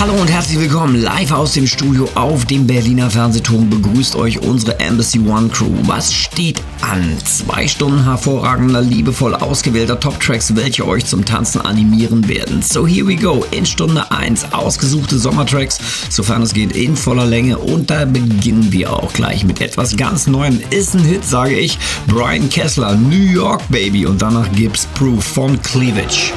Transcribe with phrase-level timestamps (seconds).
[0.00, 3.70] Hallo und herzlich willkommen live aus dem Studio auf dem Berliner Fernsehturm.
[3.70, 5.70] Begrüßt euch unsere Embassy One Crew.
[5.82, 7.04] Was steht an?
[7.24, 12.62] Zwei Stunden hervorragender, liebevoll ausgewählter Top-Tracks, welche euch zum Tanzen animieren werden.
[12.62, 13.44] So here we go.
[13.52, 15.78] In Stunde 1 ausgesuchte Sommertracks,
[16.10, 17.58] sofern es geht, in voller Länge.
[17.58, 20.60] Und da beginnen wir auch gleich mit etwas ganz Neuem.
[20.70, 21.78] Ist ein Hit, sage ich.
[22.08, 24.06] Brian Kessler, New York Baby.
[24.06, 26.32] Und danach gibt's Proof von Cleavage.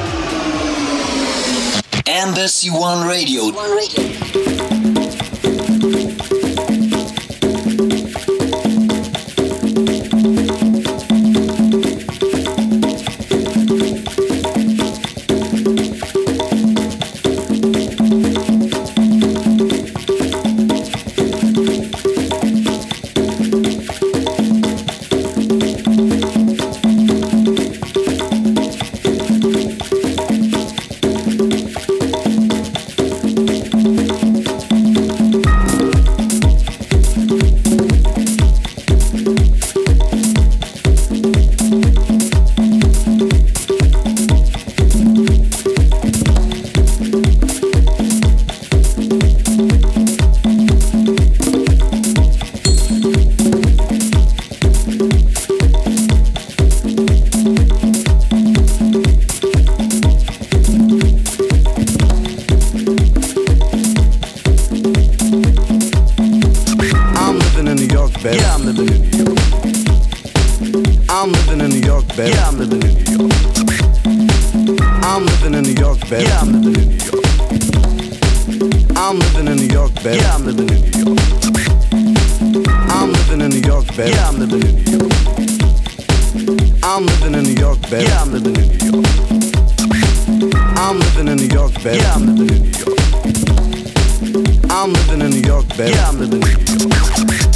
[2.16, 3.52] Embassy One Radio.
[3.52, 4.75] One Radio.
[76.10, 76.26] Baby.
[76.26, 77.26] Yeah, I'm living in New York.
[78.98, 80.18] I'm living in New York, baby.
[80.18, 81.16] Yeah, I'm living in New York.
[82.94, 84.12] I'm living in New York, baby.
[84.12, 85.12] Yeah, I'm living in New York.
[86.84, 88.06] I'm living in New York, baby.
[88.06, 89.06] Yeah, I'm living in New York.
[90.78, 91.98] I'm living in New York, baby.
[91.98, 92.96] Yeah, I'm living in New York.
[94.70, 95.92] I'm living in New York, baby.
[95.92, 96.48] Yeah, I'm living in
[96.80, 97.55] New York.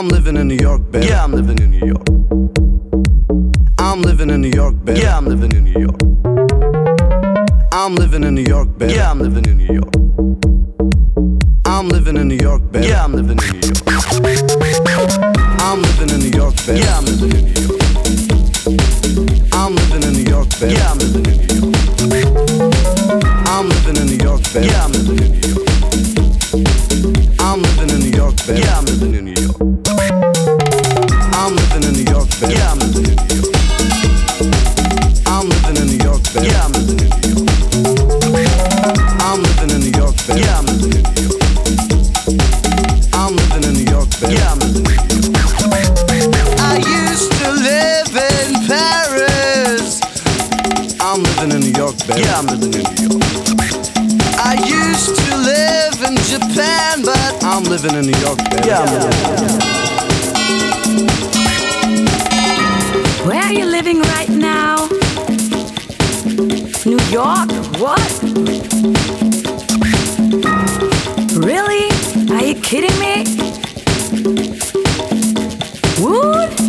[0.00, 1.08] I'm living in New York, baby.
[1.08, 2.08] Yeah, I'm living in New York.
[3.78, 5.00] I'm living in New York, baby.
[5.00, 6.00] Yeah, I'm living in New York.
[7.70, 8.94] I'm living in New York, baby.
[8.94, 9.94] Yeah, I'm living in New York.
[11.66, 12.86] I'm living in New York, baby.
[12.86, 13.49] Yeah, I'm living in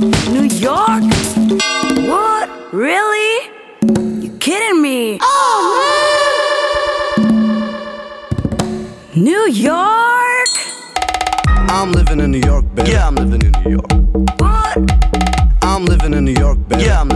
[0.02, 1.04] New York?
[2.10, 2.50] What?
[2.74, 3.52] Really?
[4.20, 5.20] You kidding me?
[5.22, 5.78] Oh
[9.14, 9.24] man!
[9.24, 10.50] New York?
[11.70, 12.90] I'm living in New York, baby.
[12.90, 13.92] Yeah, I'm living in New York.
[14.40, 14.78] What?
[15.62, 16.86] I'm living in New York, baby.
[16.86, 17.10] Yeah, I'm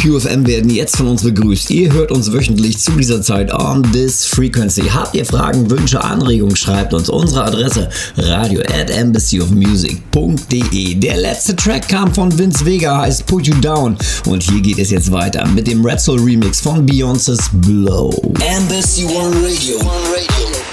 [0.00, 1.70] QFM werden jetzt von uns begrüßt.
[1.70, 4.80] Ihr hört uns wöchentlich zu dieser Zeit on this frequency.
[4.82, 10.94] Habt ihr Fragen, Wünsche, Anregungen, schreibt uns unsere Adresse radio at embassyofmusic.de.
[10.94, 13.98] Der letzte Track kam von Vince Vega, heißt Put You Down.
[14.26, 18.10] Und hier geht es jetzt weiter mit dem Red Soul Remix von Beyoncé's Blow.
[18.40, 19.76] Embassy One Radio.
[19.80, 20.69] One Radio.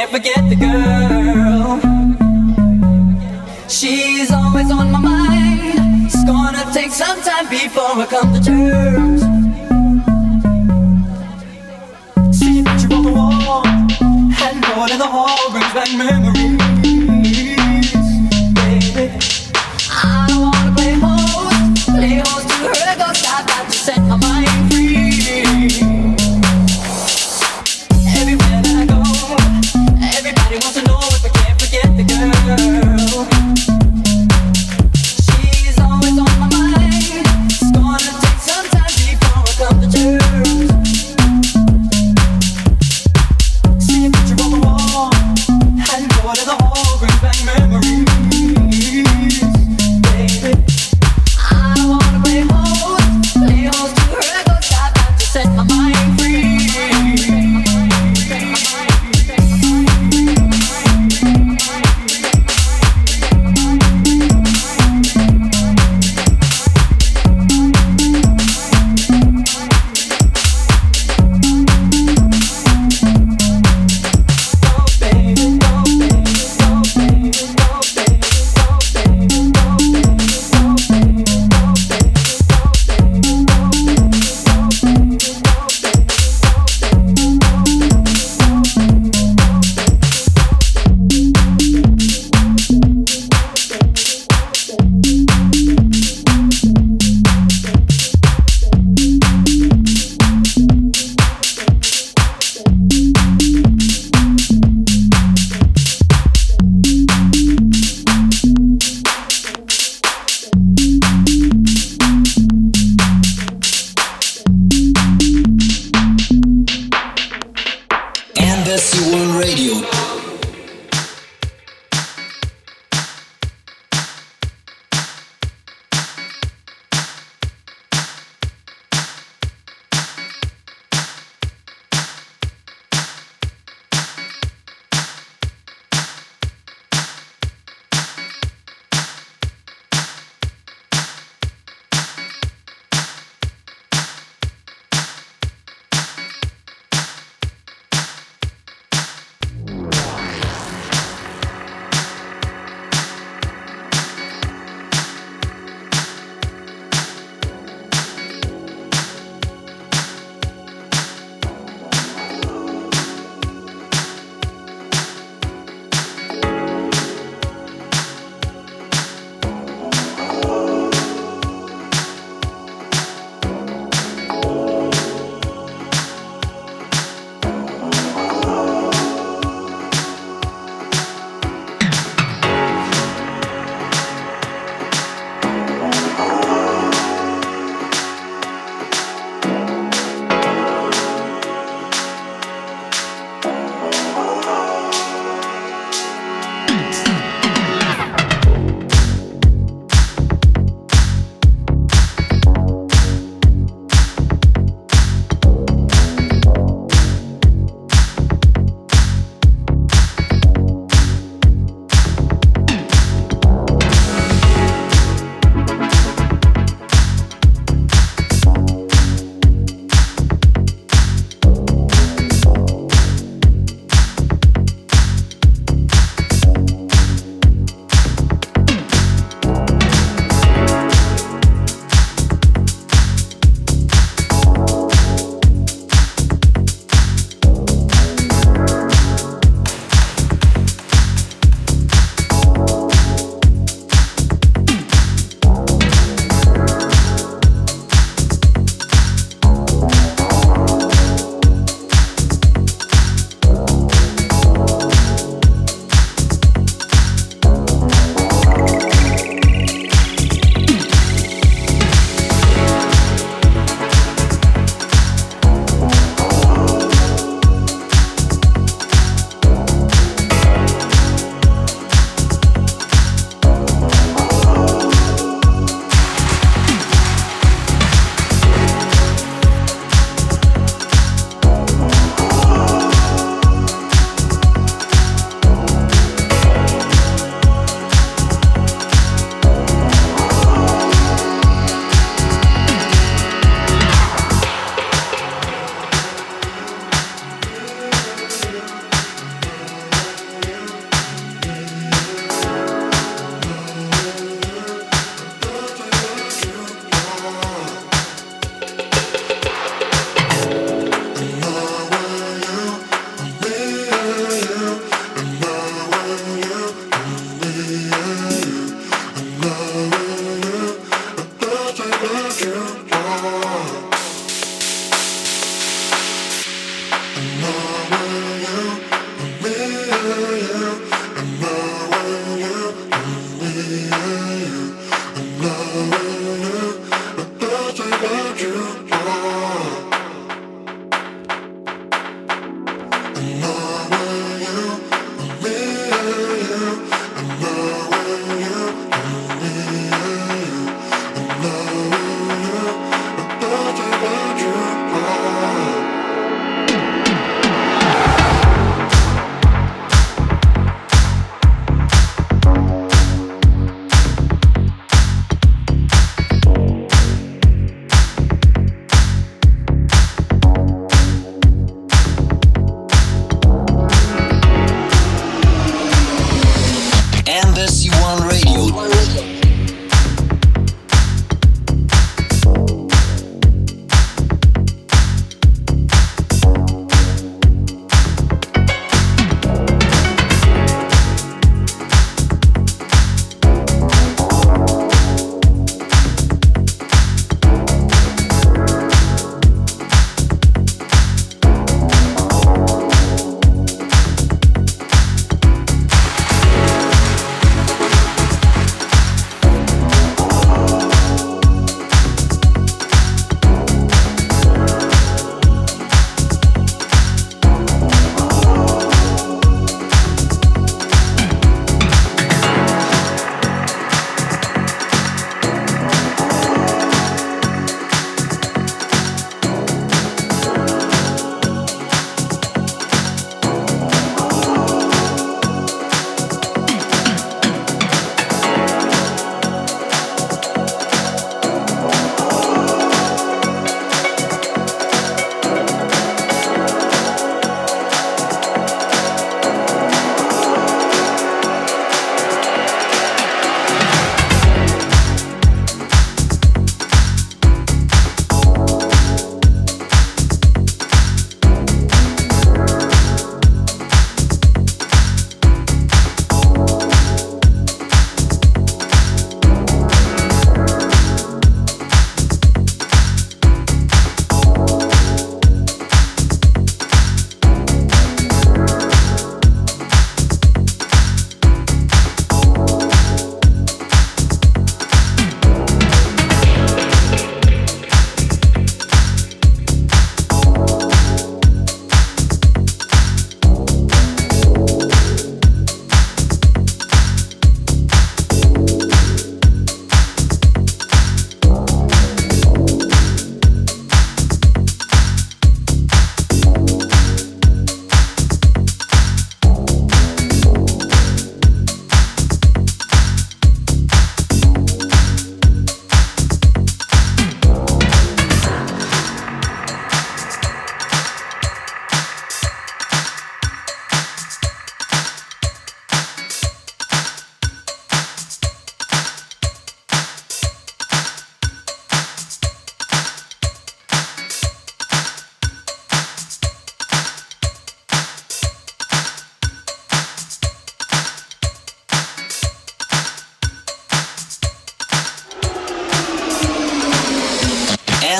[0.00, 1.78] Can't forget the girl.
[3.68, 6.06] She's always on my mind.
[6.06, 9.20] It's gonna take some time before I come to terms.
[12.34, 16.59] See a picture on the wall, and all in the hall brings back memories.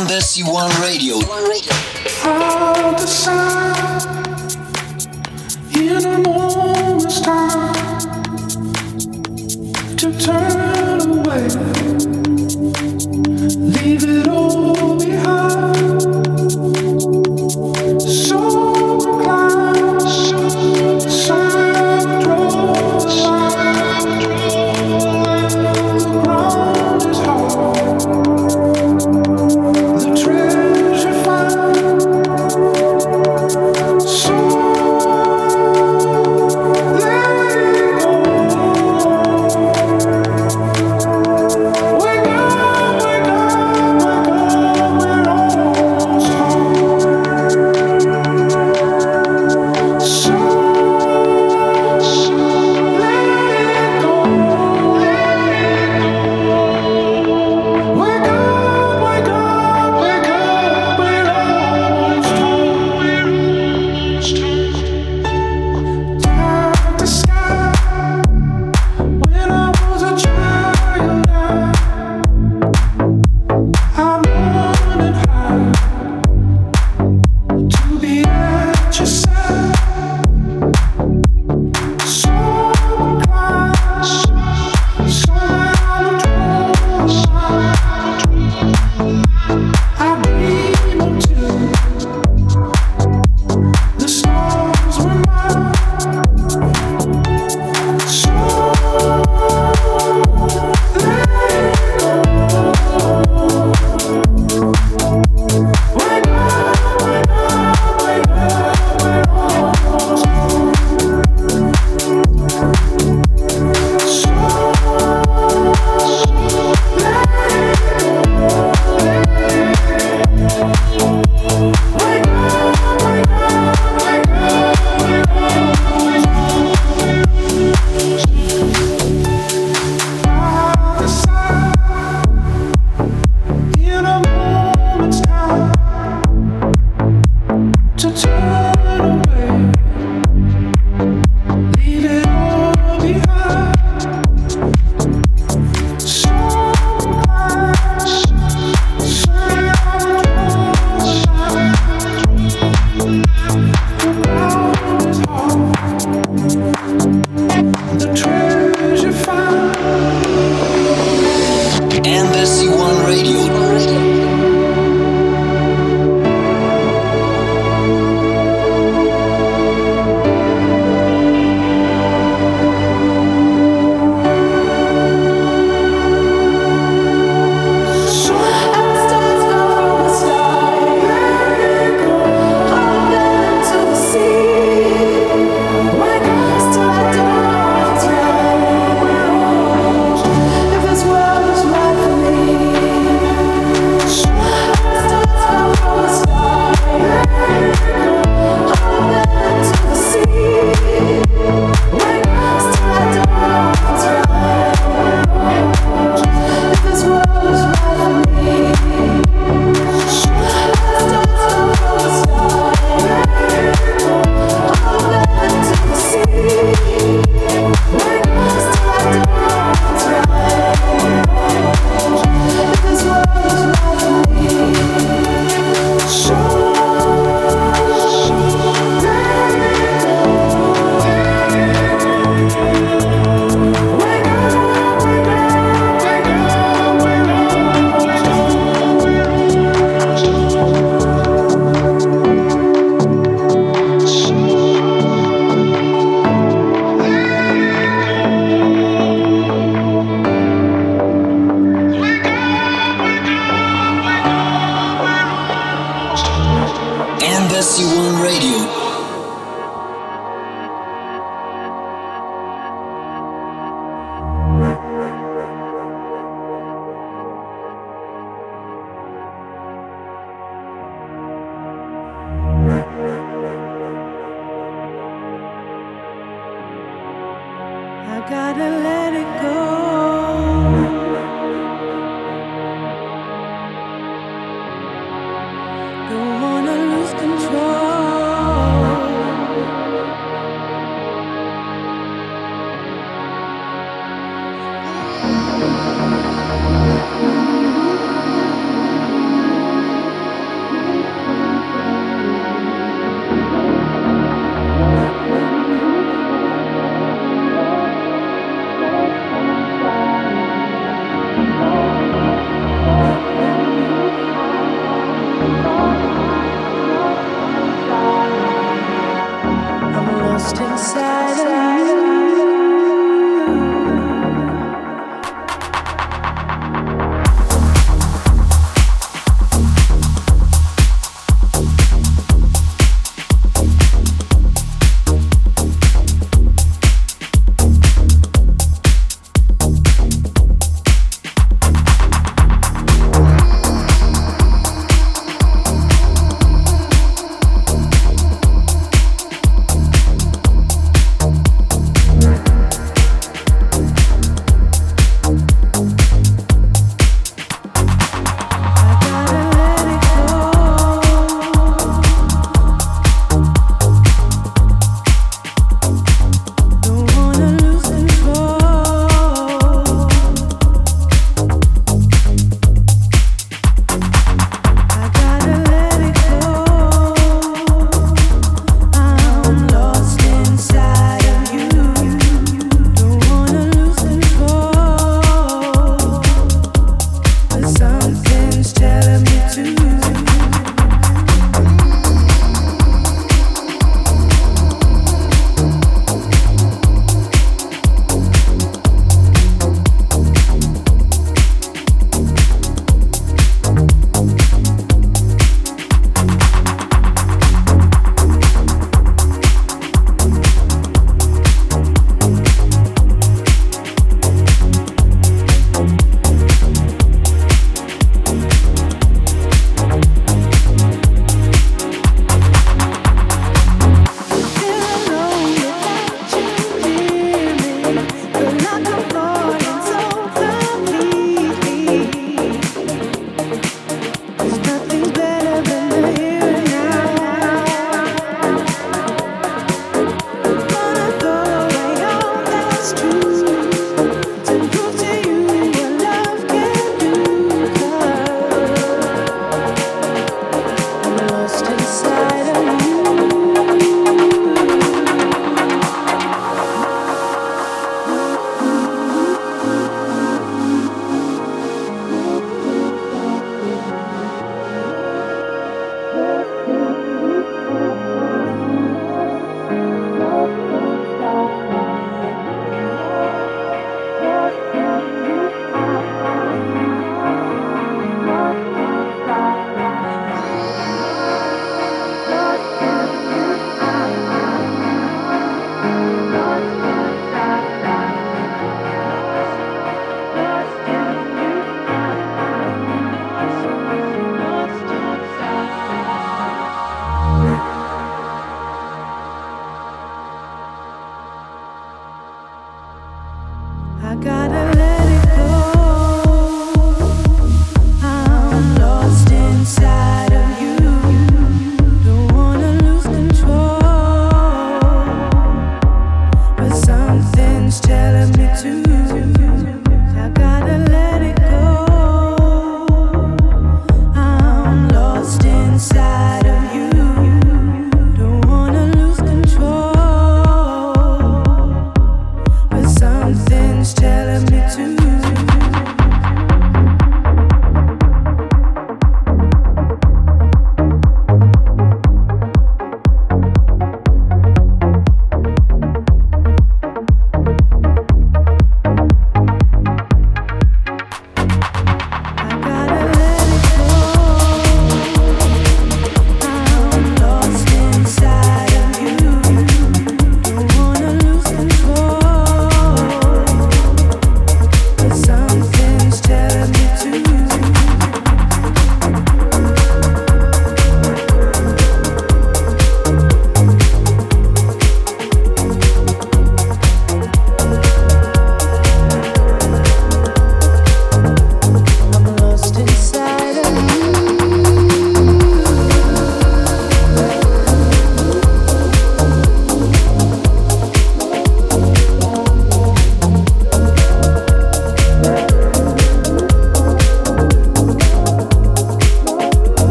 [0.00, 1.18] Embassy One Radio.
[1.18, 3.74] The sun
[5.74, 7.74] in a moment's time
[9.96, 11.48] to turn away,